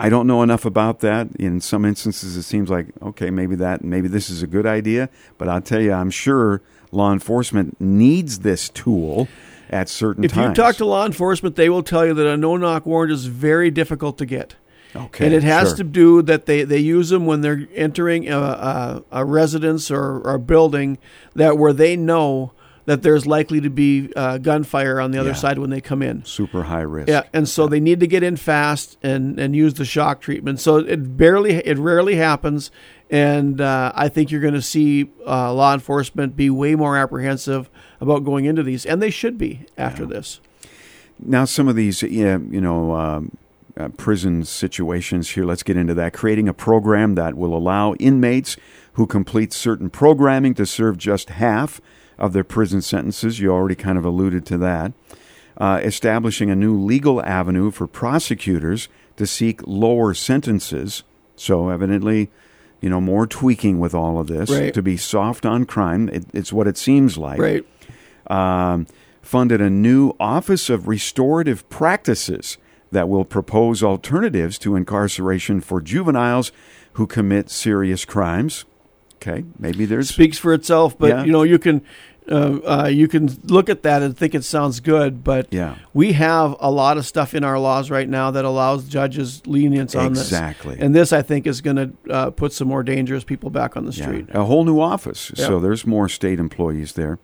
[0.02, 1.28] I don't know enough about that.
[1.38, 5.08] In some instances, it seems like, okay, maybe that, maybe this is a good idea.
[5.38, 6.60] But I'll tell you, I'm sure
[6.90, 9.28] law enforcement needs this tool
[9.70, 10.58] at certain if times.
[10.58, 13.70] you talk to law enforcement, they will tell you that a no-knock warrant is very
[13.70, 14.56] difficult to get.
[14.96, 15.76] okay, and it has sure.
[15.76, 20.18] to do that they, they use them when they're entering a, a, a residence or,
[20.18, 20.98] or a building
[21.36, 22.52] that where they know
[22.85, 25.35] that there's likely to be uh, gunfire on the other Yeah.
[25.37, 26.25] side when they come in.
[26.25, 27.09] super high risk.
[27.09, 30.59] Yeah, and so they need to get in fast and, and use the shock treatment.
[30.61, 32.71] So it barely, it rarely happens,
[33.11, 37.71] and uh, I think you're going to see uh, law enforcement be way more apprehensive
[38.01, 40.40] about going into these, and they should be after this.
[41.25, 43.37] Now, some of these, yeah, you know, um,
[43.77, 45.45] uh, prison situations here.
[45.45, 46.12] Let's get into that.
[46.12, 48.57] Creating a program that will allow inmates
[48.95, 51.81] who complete certain programming to serve just half
[52.22, 53.38] of their prison sentences.
[53.40, 54.92] You already kind of alluded to that.
[55.58, 61.02] Uh, establishing a new legal avenue for prosecutors to seek lower sentences.
[61.37, 62.30] So, evidently,
[62.80, 64.72] you know, more tweaking with all of this Right.
[64.72, 66.08] to be soft on crime.
[66.08, 67.66] It, it's what it seems like Right.
[68.28, 68.87] um,
[69.20, 72.56] funded a new Office of Restorative Practices
[72.90, 76.50] that will propose alternatives to incarceration for juveniles
[76.94, 78.64] who commit serious crimes.
[79.16, 80.98] Okay, maybe there's speaks for itself.
[80.98, 81.24] But Yeah.
[81.24, 81.82] you know, you can
[82.30, 85.24] uh, uh, you can look at that and think it sounds good.
[85.24, 88.88] But yeah, we have a lot of stuff in our laws right now that allows
[88.88, 90.22] judges lenience on this.
[90.24, 90.74] exactly.
[90.76, 90.85] this.
[90.85, 93.85] And this, I think, is going to uh, put some more dangerous people back on
[93.87, 94.26] the Yeah, street.
[94.30, 95.32] a whole new office.
[95.37, 95.46] Yeah.
[95.46, 97.18] So there's more state employees there.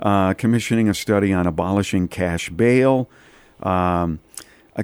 [0.00, 3.08] Uh, commissioning a study on abolishing cash bail.
[3.62, 4.20] Um,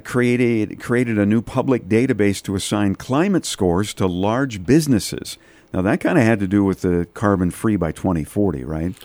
[0.03, 5.37] created created a new public database to assign climate scores to large businesses.
[5.73, 8.95] Now that kind of had to do with the carbon free by 2040, right?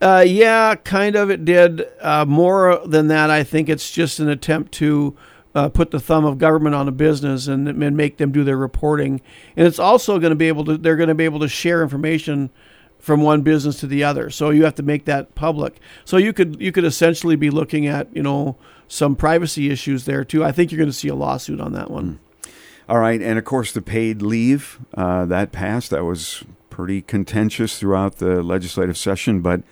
[0.00, 1.30] Uh, yeah, kind of.
[1.30, 1.86] It did.
[2.00, 5.16] Uh, more than that, I think it's just an attempt to
[5.54, 8.56] uh, put the thumb of government on a business and, and make them do their
[8.56, 9.20] reporting.
[9.56, 10.76] And it's also going to be able to.
[10.76, 12.50] They're going to be able to share information
[12.98, 14.30] from one business to the other.
[14.30, 15.80] So you have to make that public.
[16.04, 18.56] So you could you could essentially be looking at you know
[18.86, 20.44] some privacy issues there too.
[20.44, 22.20] I think you're going to see a lawsuit on that one.
[22.88, 25.90] All right, and of course the paid leave uh, that passed.
[25.90, 29.62] That was pretty contentious throughout the legislative session, but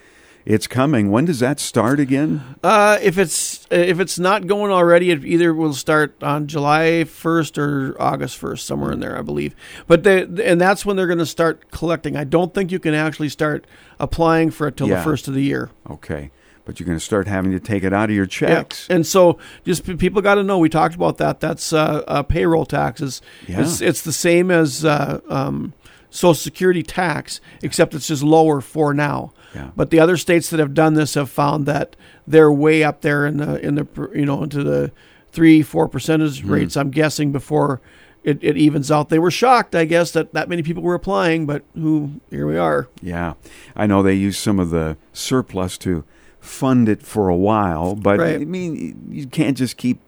[0.47, 1.11] it's coming.
[1.11, 2.43] When does that start again?
[2.63, 7.59] Uh, if it's if it's not going already, it either will start on July first
[7.59, 9.55] or August first, somewhere in there, I believe.
[9.89, 12.17] But they and that's when they're going to start collecting.
[12.17, 13.67] I don't think you can actually start
[13.99, 14.99] applying for it till Yeah.
[14.99, 15.71] the first of the year.
[15.91, 16.31] Okay,
[16.65, 18.87] but you're going to start having to take it out of your checks.
[18.89, 18.97] Yeah.
[18.97, 20.59] And so, just people got to know.
[20.59, 21.41] We talked about that.
[21.41, 23.21] That's uh, uh, payroll taxes.
[23.49, 23.63] Yeah.
[23.63, 25.73] It's it's the same as uh, um,
[26.09, 29.33] Social Security tax, except it's just lower for now.
[29.57, 29.71] Yeah.
[29.75, 33.27] But the other states that have done this have found that they're way up there
[33.27, 34.92] in the in the you know into the
[35.33, 36.51] three four percentage Hmm.
[36.53, 36.77] rates.
[36.77, 37.81] I'm guessing before
[38.25, 39.09] it, it evens out.
[39.09, 42.57] They were shocked, I guess, that that many people were applying, but who here we
[42.59, 42.88] are.
[43.01, 43.35] Yeah,
[43.75, 46.05] I know they use some of the surplus to
[46.40, 48.40] fund it for a while, but Right.
[48.40, 50.01] I mean, you can't just keep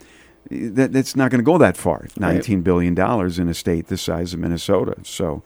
[0.51, 0.91] that.
[0.93, 2.07] That's not going to go that far.
[2.17, 4.95] Nineteen billion dollars in a state the size of Minnesota.
[5.03, 5.43] So,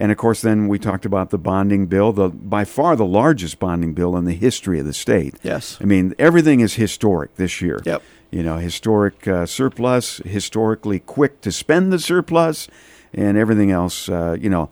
[0.00, 3.58] and of course, then we talked about the bonding bill, the by far the largest
[3.58, 5.34] bonding bill in the history of the state.
[5.42, 5.76] Yes.
[5.78, 7.82] I mean, everything is historic this year.
[7.84, 8.02] Yep.
[8.30, 12.66] You know, historic uh, surplus, historically quick to spend the surplus,
[13.12, 14.08] and everything else.
[14.08, 14.70] Uh, you know,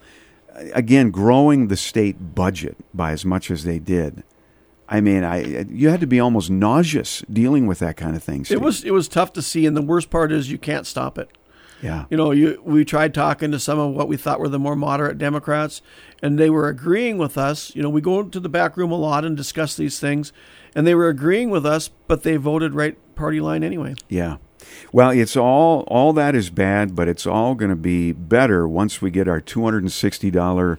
[0.72, 4.24] again, growing the state budget by as much as they did.
[4.88, 8.46] I mean, I you had to be almost nauseous dealing with that kind of thing.
[8.48, 11.18] It was it was tough to see, and the worst part is you can't stop
[11.18, 11.28] it.
[11.82, 14.58] Yeah, You know, you we tried talking to some of what we thought were the
[14.58, 15.80] more moderate Democrats,
[16.22, 17.74] and they were agreeing with us.
[17.74, 20.32] You know, we go into the back room a lot and discuss these things,
[20.74, 23.94] and they were agreeing with us, but they voted right party line anyway.
[24.08, 24.36] yeah.
[24.92, 29.00] Well, it's all all that is bad, but it's all going to be better once
[29.00, 30.78] we get our two hundred and sixty dollar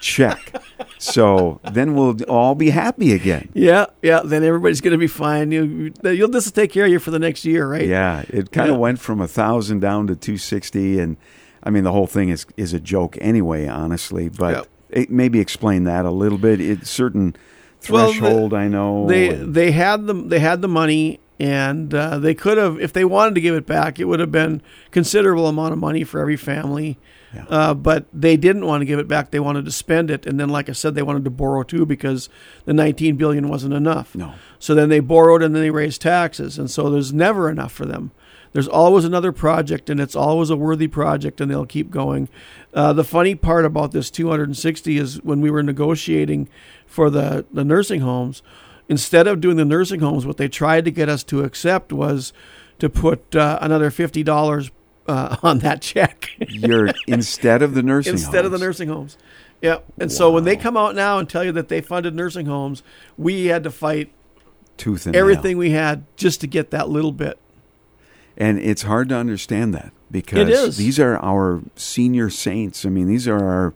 [0.00, 0.54] Check.
[0.98, 3.48] so then we'll all be happy again.
[3.54, 4.20] Yeah, yeah.
[4.24, 5.50] Then everybody's going to be fine.
[5.52, 7.86] You, you'll this will take care of you for the next year, right?
[7.86, 8.80] Yeah, it kind of Yeah.
[8.80, 11.16] went from a thousand down to two sixty, and
[11.62, 14.28] I mean the whole thing is is a joke anyway, honestly.
[14.28, 16.60] But it, maybe explain that a little bit.
[16.60, 17.34] It's certain
[17.90, 19.06] Well, the- threshold, I know.
[19.08, 23.04] They they had the they had the money, and uh, they could have if they
[23.04, 26.36] wanted to give it back, it would have been considerable amount of money for every
[26.36, 26.98] family.
[27.36, 27.44] Yeah.
[27.48, 29.30] Uh, but they didn't want to give it back.
[29.30, 31.84] They wanted to spend it, and then, like I said, they wanted to borrow too
[31.84, 32.28] because
[32.64, 34.14] the 19 billion wasn't enough.
[34.14, 34.34] no.
[34.58, 36.58] So then they borrowed and then they raised taxes.
[36.58, 38.10] And so there's never enough for them.
[38.52, 42.28] There's always another project and it's always a worthy project and they'll keep going.
[42.72, 46.48] Uh, the funny part about this 260 is when we were negotiating
[46.86, 48.42] for the, the nursing homes,
[48.88, 52.32] instead of doing the nursing homes, what they tried to get us to accept was
[52.78, 54.70] to put uh, another $50
[55.08, 58.22] uh, on that check You're instead of the nursing homes.
[58.24, 59.16] instead of the nursing homes.
[59.62, 59.78] Yeah.
[59.98, 62.82] And so when they come out now and tell you that they funded nursing homes,
[63.16, 64.12] we had to fight
[64.76, 65.20] tooth and nail.
[65.20, 67.38] everything we had just to get that little bit.
[68.36, 72.84] And it's hard to understand that because these are our senior saints.
[72.84, 73.74] I mean, these are our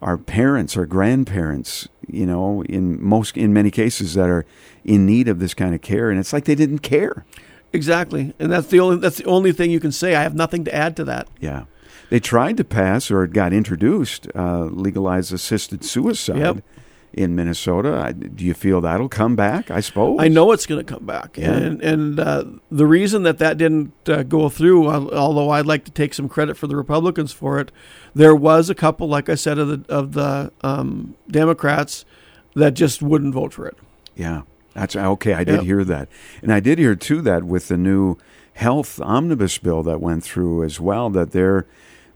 [0.00, 4.46] our parents, our grandparents, you know, in most in many cases that are
[4.84, 7.26] in need of this kind of care and it's like they didn't care.
[7.72, 10.14] Exactly, and that's the only that's the only thing you can say.
[10.14, 11.28] I have nothing to add to that.
[11.40, 11.64] Yeah.
[12.10, 16.64] They tried to pass or it got introduced uh, legalized assisted suicide Yep.
[17.12, 18.02] in Minnesota.
[18.02, 19.70] I, do you feel that'll come back?
[19.70, 20.16] I suppose.
[20.18, 21.52] I know it's going to come back, Yeah.
[21.52, 25.90] and and uh, the reason that that didn't uh, go through, although I'd like to
[25.90, 27.70] take some credit for the Republicans for it,
[28.14, 32.06] there was a couple, like I said, of the of the um, Democrats
[32.54, 33.76] that just wouldn't vote for it.
[34.16, 34.42] Yeah,
[34.78, 35.34] that's okay.
[35.34, 35.64] I did Yep.
[35.64, 36.08] hear that,
[36.42, 38.16] and I did hear too that with the new
[38.54, 41.66] health omnibus bill that went through as well, that there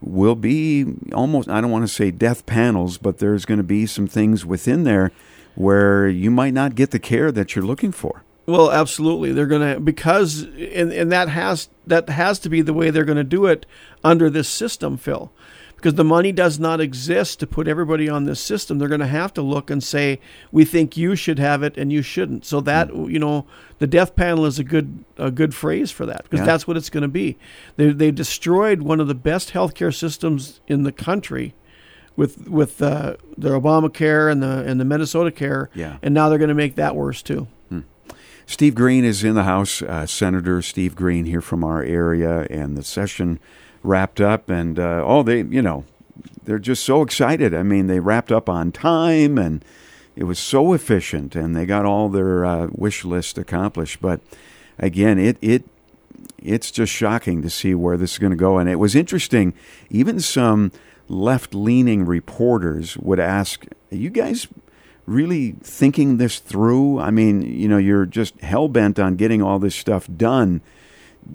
[0.01, 3.85] will be almost I don't want to say death panels, but there's going to be
[3.85, 5.11] some things within there
[5.55, 8.23] where you might not get the care that you're looking for.
[8.45, 9.31] Well, absolutely.
[9.31, 13.05] They're going to because and and that has that has to be the way they're
[13.05, 13.65] going to do it
[14.03, 15.31] under this system, Phil.
[15.83, 18.79] Because the money does not exist to put everybody on this system.
[18.79, 21.91] They're going to have to look and say, "We think you should have it and
[21.91, 23.45] you shouldn't." So that, you know,
[23.79, 26.45] the death panel is a good a good phrase for that because Yeah.
[26.45, 27.37] that's what it's going to be.
[27.75, 31.53] They they destroyed one of the best healthcare systems in the country
[32.15, 35.69] with with uh, the Obamacare and the and the Minnesota Care.
[35.75, 35.97] Yeah.
[36.01, 37.47] And now they're going to make that worse too.
[38.45, 39.81] Steve Green is in the House.
[39.81, 43.39] Uh, Senator Steve Green here from our area, and the session
[43.83, 44.49] wrapped up.
[44.49, 45.85] And uh, oh, they, you know,
[46.45, 47.53] they're just so excited.
[47.53, 49.63] I mean, they wrapped up on time, and
[50.15, 54.01] it was so efficient, and they got all their uh, wish list accomplished.
[54.01, 54.21] But
[54.79, 55.63] again, it it
[56.41, 58.57] it's just shocking to see where this is going to go.
[58.57, 59.53] And it was interesting.
[59.89, 60.71] Even some
[61.07, 64.47] left-leaning reporters would ask, "Are you guys?"
[65.05, 66.97] really thinking this through?
[66.99, 70.61] I mean, you know, you're just hell bent on getting all this stuff done.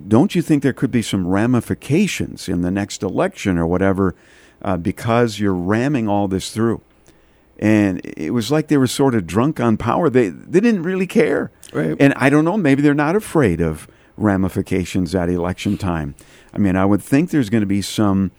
[0.09, 4.15] Don't you think there could be some ramifications in the next election or whatever
[4.63, 6.81] uh, because you're ramming all this through?
[7.59, 10.09] And it was like they were sort of drunk on power.
[10.09, 11.51] They they didn't really care.
[11.73, 11.97] Right.
[11.99, 16.15] And I don't know, maybe they're not afraid of ramifications at election time.
[16.53, 18.31] I mean, I would think there's going to be some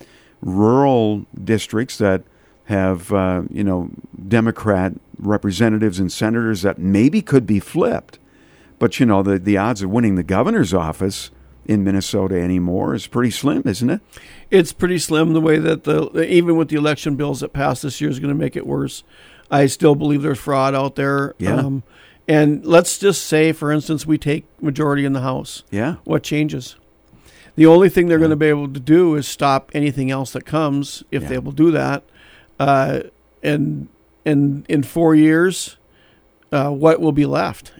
[0.41, 2.23] rural districts that
[2.65, 3.89] have, uh, you know,
[4.27, 8.19] Democrat representatives and senators that maybe could be flipped.
[8.77, 11.31] But, you know, the, the odds of winning the governor's office
[11.69, 14.01] in Minnesota anymore is pretty slim, isn't it?
[14.49, 18.01] It's pretty slim the way that the even with the election bills that passed this
[18.01, 19.03] year is going to make it worse.
[19.51, 21.35] I still believe there's fraud out there.
[21.37, 21.55] Yeah.
[21.55, 21.83] Um,
[22.27, 25.63] and let's just say, for instance, we take majority in the House.
[25.69, 25.95] Yeah.
[26.05, 26.75] What changes?
[27.55, 30.45] The only thing they're going to be able to do is stop anything else that
[30.45, 31.29] comes if Yeah.
[31.29, 32.03] they will do that.
[32.59, 33.01] Uh,
[33.43, 33.87] and
[34.25, 35.77] and in four years,
[36.51, 37.73] uh, what will be left?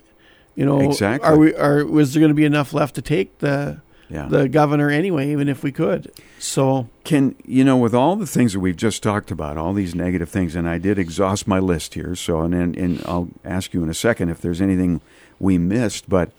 [0.59, 1.25] You know, Exactly.
[1.29, 1.55] Are we?
[1.55, 4.27] Are was there going to be enough left to take the Yeah.
[4.27, 5.31] the governor anyway?
[5.31, 9.01] Even if we could, so Can you know with all the things that we've just
[9.01, 12.13] talked about, all these negative things, and I did exhaust my list here.
[12.13, 14.99] So, and and, and I'll ask you in a second if there's anything
[15.39, 16.09] we missed.
[16.09, 16.31] But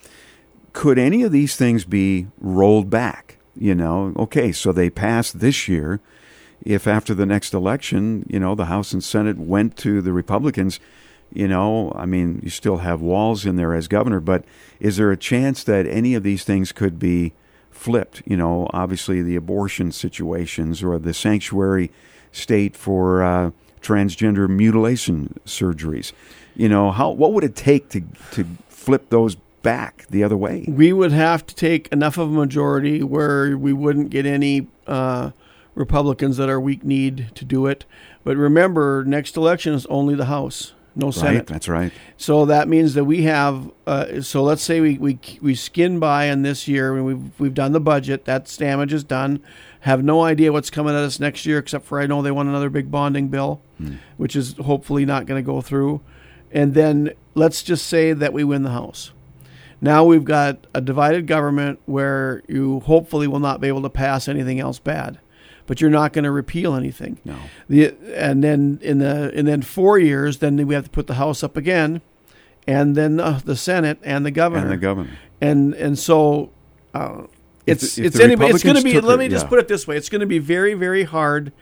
[0.74, 3.38] could any of these things be rolled back?
[3.56, 5.98] You know, okay, so they passed this year.
[6.62, 10.78] If after the next election, you know, the House and Senate went to the Republicans,
[11.33, 14.45] you know, I mean, you still have Walz in there as governor, but
[14.81, 17.33] is there a chance that any of these things could be
[17.71, 18.23] flipped?
[18.27, 21.90] You know, obviously the abortion situations or the sanctuary
[22.33, 26.12] state for uh, transgender mutilation surgeries.
[26.57, 30.64] You know, how what would it take to to flip those back the other way?
[30.66, 35.31] we would have to take enough of a majority where we wouldn't get any uh,
[35.75, 37.85] Republicans that are weak need to do it.
[38.25, 41.14] But remember, next election is only the House, no Right.
[41.14, 41.46] Senate.
[41.46, 41.92] That's right.
[42.16, 43.70] So that means that we have.
[43.87, 47.55] Uh, so let's say we, we we skin by in this year, and we've we've
[47.55, 48.24] done the budget.
[48.24, 49.40] That damage is done.
[49.81, 52.48] Have no idea what's coming at us next year, except for I know they want
[52.48, 53.62] another big bonding bill,
[54.18, 56.00] which is hopefully not going to go through.
[56.53, 59.12] And then let's just say that we win the House.
[59.81, 64.29] Now we've got a divided government where you hopefully will not be able to pass
[64.29, 65.18] anything else bad,
[65.70, 67.20] but you're not going to repeal anything.
[67.24, 67.37] No.
[67.68, 71.14] The and then in the and then four years, then we have to put the
[71.14, 72.00] House up again,
[72.66, 74.64] and then uh, the Senate and the governor.
[74.64, 75.16] And the governor.
[75.40, 76.50] and and so
[76.92, 77.22] uh,
[77.66, 78.52] it's the- if it's the anybody.
[78.52, 79.00] It's going to be.
[79.00, 79.48] Let it, me just yeah.
[79.48, 81.52] put it this way: it's going to be very very hard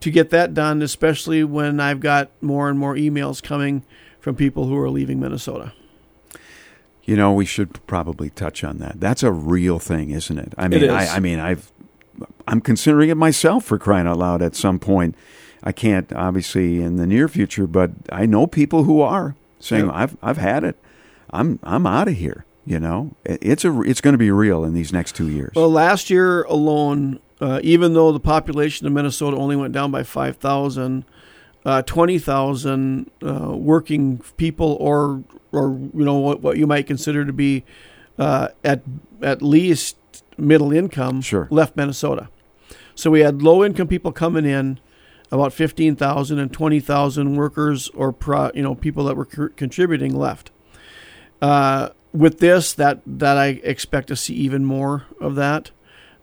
[0.00, 3.84] to get that done, especially when I've got more and more emails coming
[4.18, 5.72] from people who are leaving Minnesota.
[7.04, 8.98] You know, we should probably touch on that.
[8.98, 10.52] That's a real thing, isn't it?
[10.58, 10.90] I mean.
[10.90, 11.70] I, I mean, I've,
[12.46, 14.42] I'm considering it myself for crying out loud.
[14.42, 15.14] At some point,
[15.62, 19.92] I can't obviously in the near future, but I know people who are saying, Yeah.
[19.94, 20.76] "I've, I've had it.
[21.30, 24.72] I'm, I'm out of here." You know, it's a, it's going to be real in
[24.72, 25.52] these next two years.
[25.56, 30.04] Well, last year alone, uh, even though the population of Minnesota only went down by
[30.04, 31.04] 5,000,
[31.64, 37.32] uh, 20,000 uh, working people or, or you know, what, what you might consider to
[37.32, 37.64] be
[38.16, 38.82] uh, at,
[39.22, 39.96] at least
[40.38, 41.48] middle income Sure.
[41.50, 42.28] left Minnesota.
[42.94, 44.78] So we had low income people coming in,
[45.30, 50.50] about 15,000 and 20,000 workers or pro, you know people that were co- contributing left.
[51.40, 55.70] Uh, with this, that that I expect to see even more of that.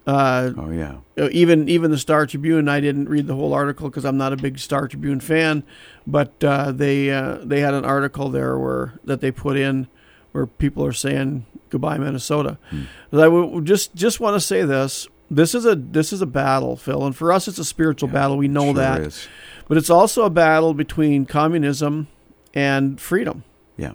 [0.06, 0.98] Uh, oh yeah,
[1.32, 4.38] even even the Star Tribune, I didn't read the whole article because I'm not a
[4.38, 5.64] big Star Tribune fan,
[6.08, 9.88] but uh, they uh, they had an article there where that they put in
[10.40, 12.58] where people are saying goodbye Minnesota.
[12.70, 12.84] Hmm.
[13.12, 16.26] But I would just just want to say this: this is a this is a
[16.26, 18.38] battle, Phil, and for us it's a spiritual battle.
[18.38, 19.28] We know sure that, is.
[19.68, 22.08] but it's also a battle between communism
[22.54, 23.44] and freedom.
[23.78, 23.94] Yeah,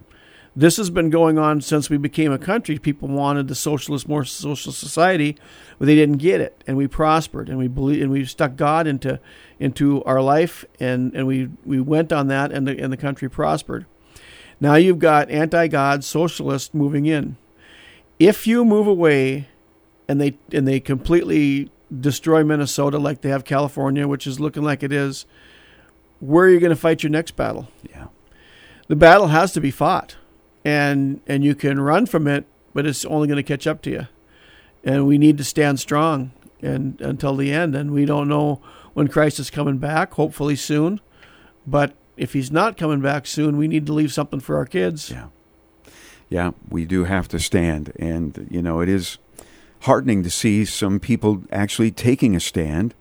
[0.55, 2.79] This has been going on since we became a country.
[2.79, 5.37] People wanted the socialist, more social society,
[5.79, 8.87] but they didn't get it, and we prospered, and we believe, and we stuck God
[8.87, 9.19] into
[9.59, 13.31] into our life, and, and we, we went on that, and the and the country
[13.31, 13.87] prospered.
[14.61, 17.37] Now you've got anti-God socialists moving in.
[18.19, 19.49] If you move away,
[20.07, 24.83] and they and they completely destroy Minnesota like they have California, which is looking like
[24.83, 25.27] it is,
[26.21, 27.69] where are you going to fight your next battle?
[27.91, 28.07] yeah,
[28.89, 30.17] the battle has to be fought
[30.65, 33.91] and and you can run from it but it's only going to catch up to
[33.91, 34.07] you
[34.83, 38.61] and we need to stand strong and until the end and we don't know
[38.95, 41.01] when christ is coming back hopefully soon
[41.67, 45.11] but if he's not coming back soon we need to leave something for our kids
[45.11, 45.27] yeah,
[46.29, 46.51] yeah.
[46.69, 49.19] We do have to stand, and you know, it is
[49.81, 52.95] heartening to see some people actually taking a stand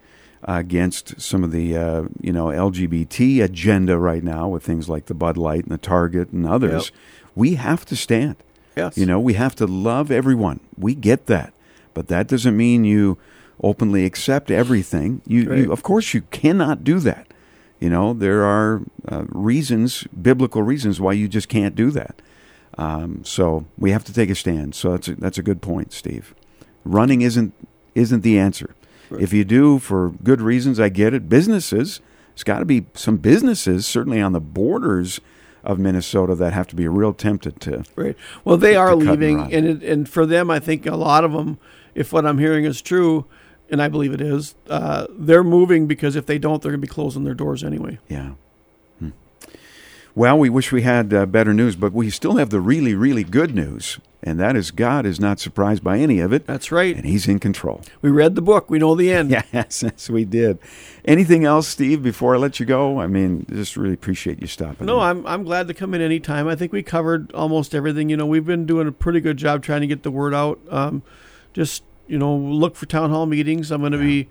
[0.43, 5.13] against some of the uh, you know LGBT agenda right now with things like the
[5.13, 6.91] Bud Light and the Target and others.
[7.35, 8.35] We have to stand.
[8.75, 10.59] yes You know, we have to love everyone.
[10.77, 11.53] We get that,
[11.93, 13.17] but that doesn't mean you
[13.63, 15.21] openly accept everything.
[15.25, 15.59] You, Right.
[15.59, 17.27] you of course, you cannot do that.
[17.83, 22.21] You know, there are uh, reasons, biblical reasons, why you just can't do that.
[22.77, 24.73] Um, so we have to take a stand.
[24.73, 26.33] So that's a, that's a good point, Steve.
[26.85, 27.53] Running isn't
[27.93, 28.73] isn't the answer.
[29.19, 31.27] If you do for good reasons, I get it.
[31.27, 31.99] Businesses,
[32.31, 35.19] it's got to be some businesses, certainly on the borders
[35.61, 37.83] of Minnesota, that have to be real tempted to.
[37.97, 38.15] Right.
[38.45, 39.53] Well, they to are and leaving, run.
[39.53, 41.57] and and for them, I think a lot of them,
[41.95, 43.25] if what I'm hearing is true,
[43.73, 46.87] and I believe it is, uh, they're moving because if they don't, they're going to
[46.87, 47.97] be closing their doors anyway.
[48.07, 48.33] Yeah.
[48.99, 49.09] Hmm.
[50.15, 53.23] Well, we wish we had uh, better news, but we still have the really, really
[53.23, 56.95] good news, and that is God is not surprised by any of it, That's right.
[56.95, 57.81] and He's in control.
[58.03, 58.69] We read the book.
[58.69, 59.31] We know the end.
[59.51, 60.59] Yes, yes, we did.
[61.03, 62.03] Anything else, Steve?
[62.03, 64.85] Before I let you go, I mean, just really appreciate you stopping.
[64.85, 65.01] No, in.
[65.01, 66.47] I'm I'm glad to come in anytime.
[66.47, 68.09] I think we covered almost everything.
[68.09, 70.59] You know, we've been doing a pretty good job trying to get the word out.
[70.69, 71.01] Um,
[71.53, 73.71] just you know, look for town hall meetings.
[73.71, 74.29] I'm going to be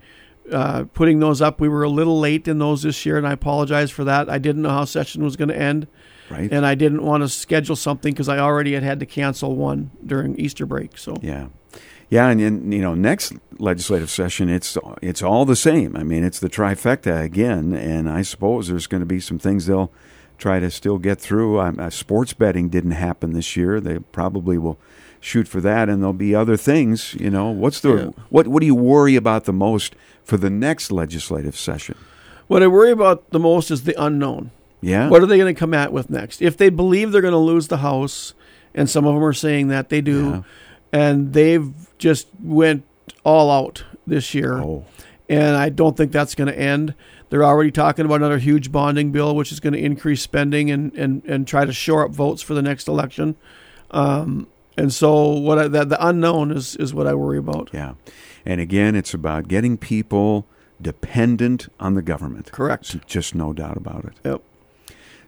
[0.51, 1.59] uh, putting those up.
[1.59, 4.29] We were a little late in those this year, and I apologize for that.
[4.29, 5.87] I didn't know how session was going to end,
[6.29, 6.51] right.
[6.51, 9.91] and I didn't want to schedule something because I already had had to cancel one
[10.05, 10.97] during Easter break.
[10.97, 11.47] So Yeah,
[12.09, 15.95] yeah, and, and you know, next legislative session, it's it's all the same.
[15.95, 19.65] I mean, it's the trifecta again, and I suppose there's going to be some things
[19.65, 19.91] they'll
[20.37, 21.59] try to still get through.
[21.59, 23.79] Um, uh, sports betting didn't happen this year.
[23.79, 24.77] They probably will
[25.23, 27.15] shoot for that, and there'll be other things.
[27.19, 28.23] You know, what's the Yeah.
[28.29, 31.95] what what do you worry about the most for the next legislative session?
[32.47, 34.51] what I worry about the most is the unknown.
[34.81, 36.41] Yeah, What are they going to come at with next?
[36.41, 38.33] If they believe they're going to lose the House,
[38.75, 40.41] and some of them are saying that they do, Yeah.
[40.91, 42.83] and they've just went
[43.23, 44.83] all out this year, oh,
[45.29, 46.93] and I don't think that's going to end.
[47.29, 50.93] They're already talking about another huge bonding bill, which is going to increase spending and,
[50.95, 53.35] and, and try to shore up votes for the next election.
[53.89, 54.47] Um,
[54.77, 57.69] and so, what I, the, the unknown is is what I worry about.
[57.73, 57.93] Yeah.
[58.45, 60.45] And again, it's about getting people
[60.81, 62.51] dependent on the government.
[62.51, 62.85] Correct.
[62.85, 64.13] So just no doubt about it.
[64.25, 64.41] Yep.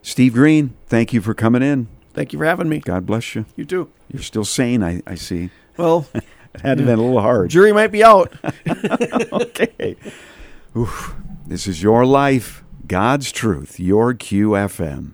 [0.01, 1.87] Steve Green, thank you for coming in.
[2.13, 2.79] Thank you for having me.
[2.79, 3.45] God bless you.
[3.55, 3.89] You too.
[4.11, 5.49] You're still sane, I, I see.
[5.77, 6.23] Well, it
[6.61, 7.49] had to been a little hard.
[7.49, 8.33] jury might be out.
[9.31, 9.95] okay.
[10.75, 11.15] Oof.
[11.47, 15.11] This is your life, God's truth, your QFM.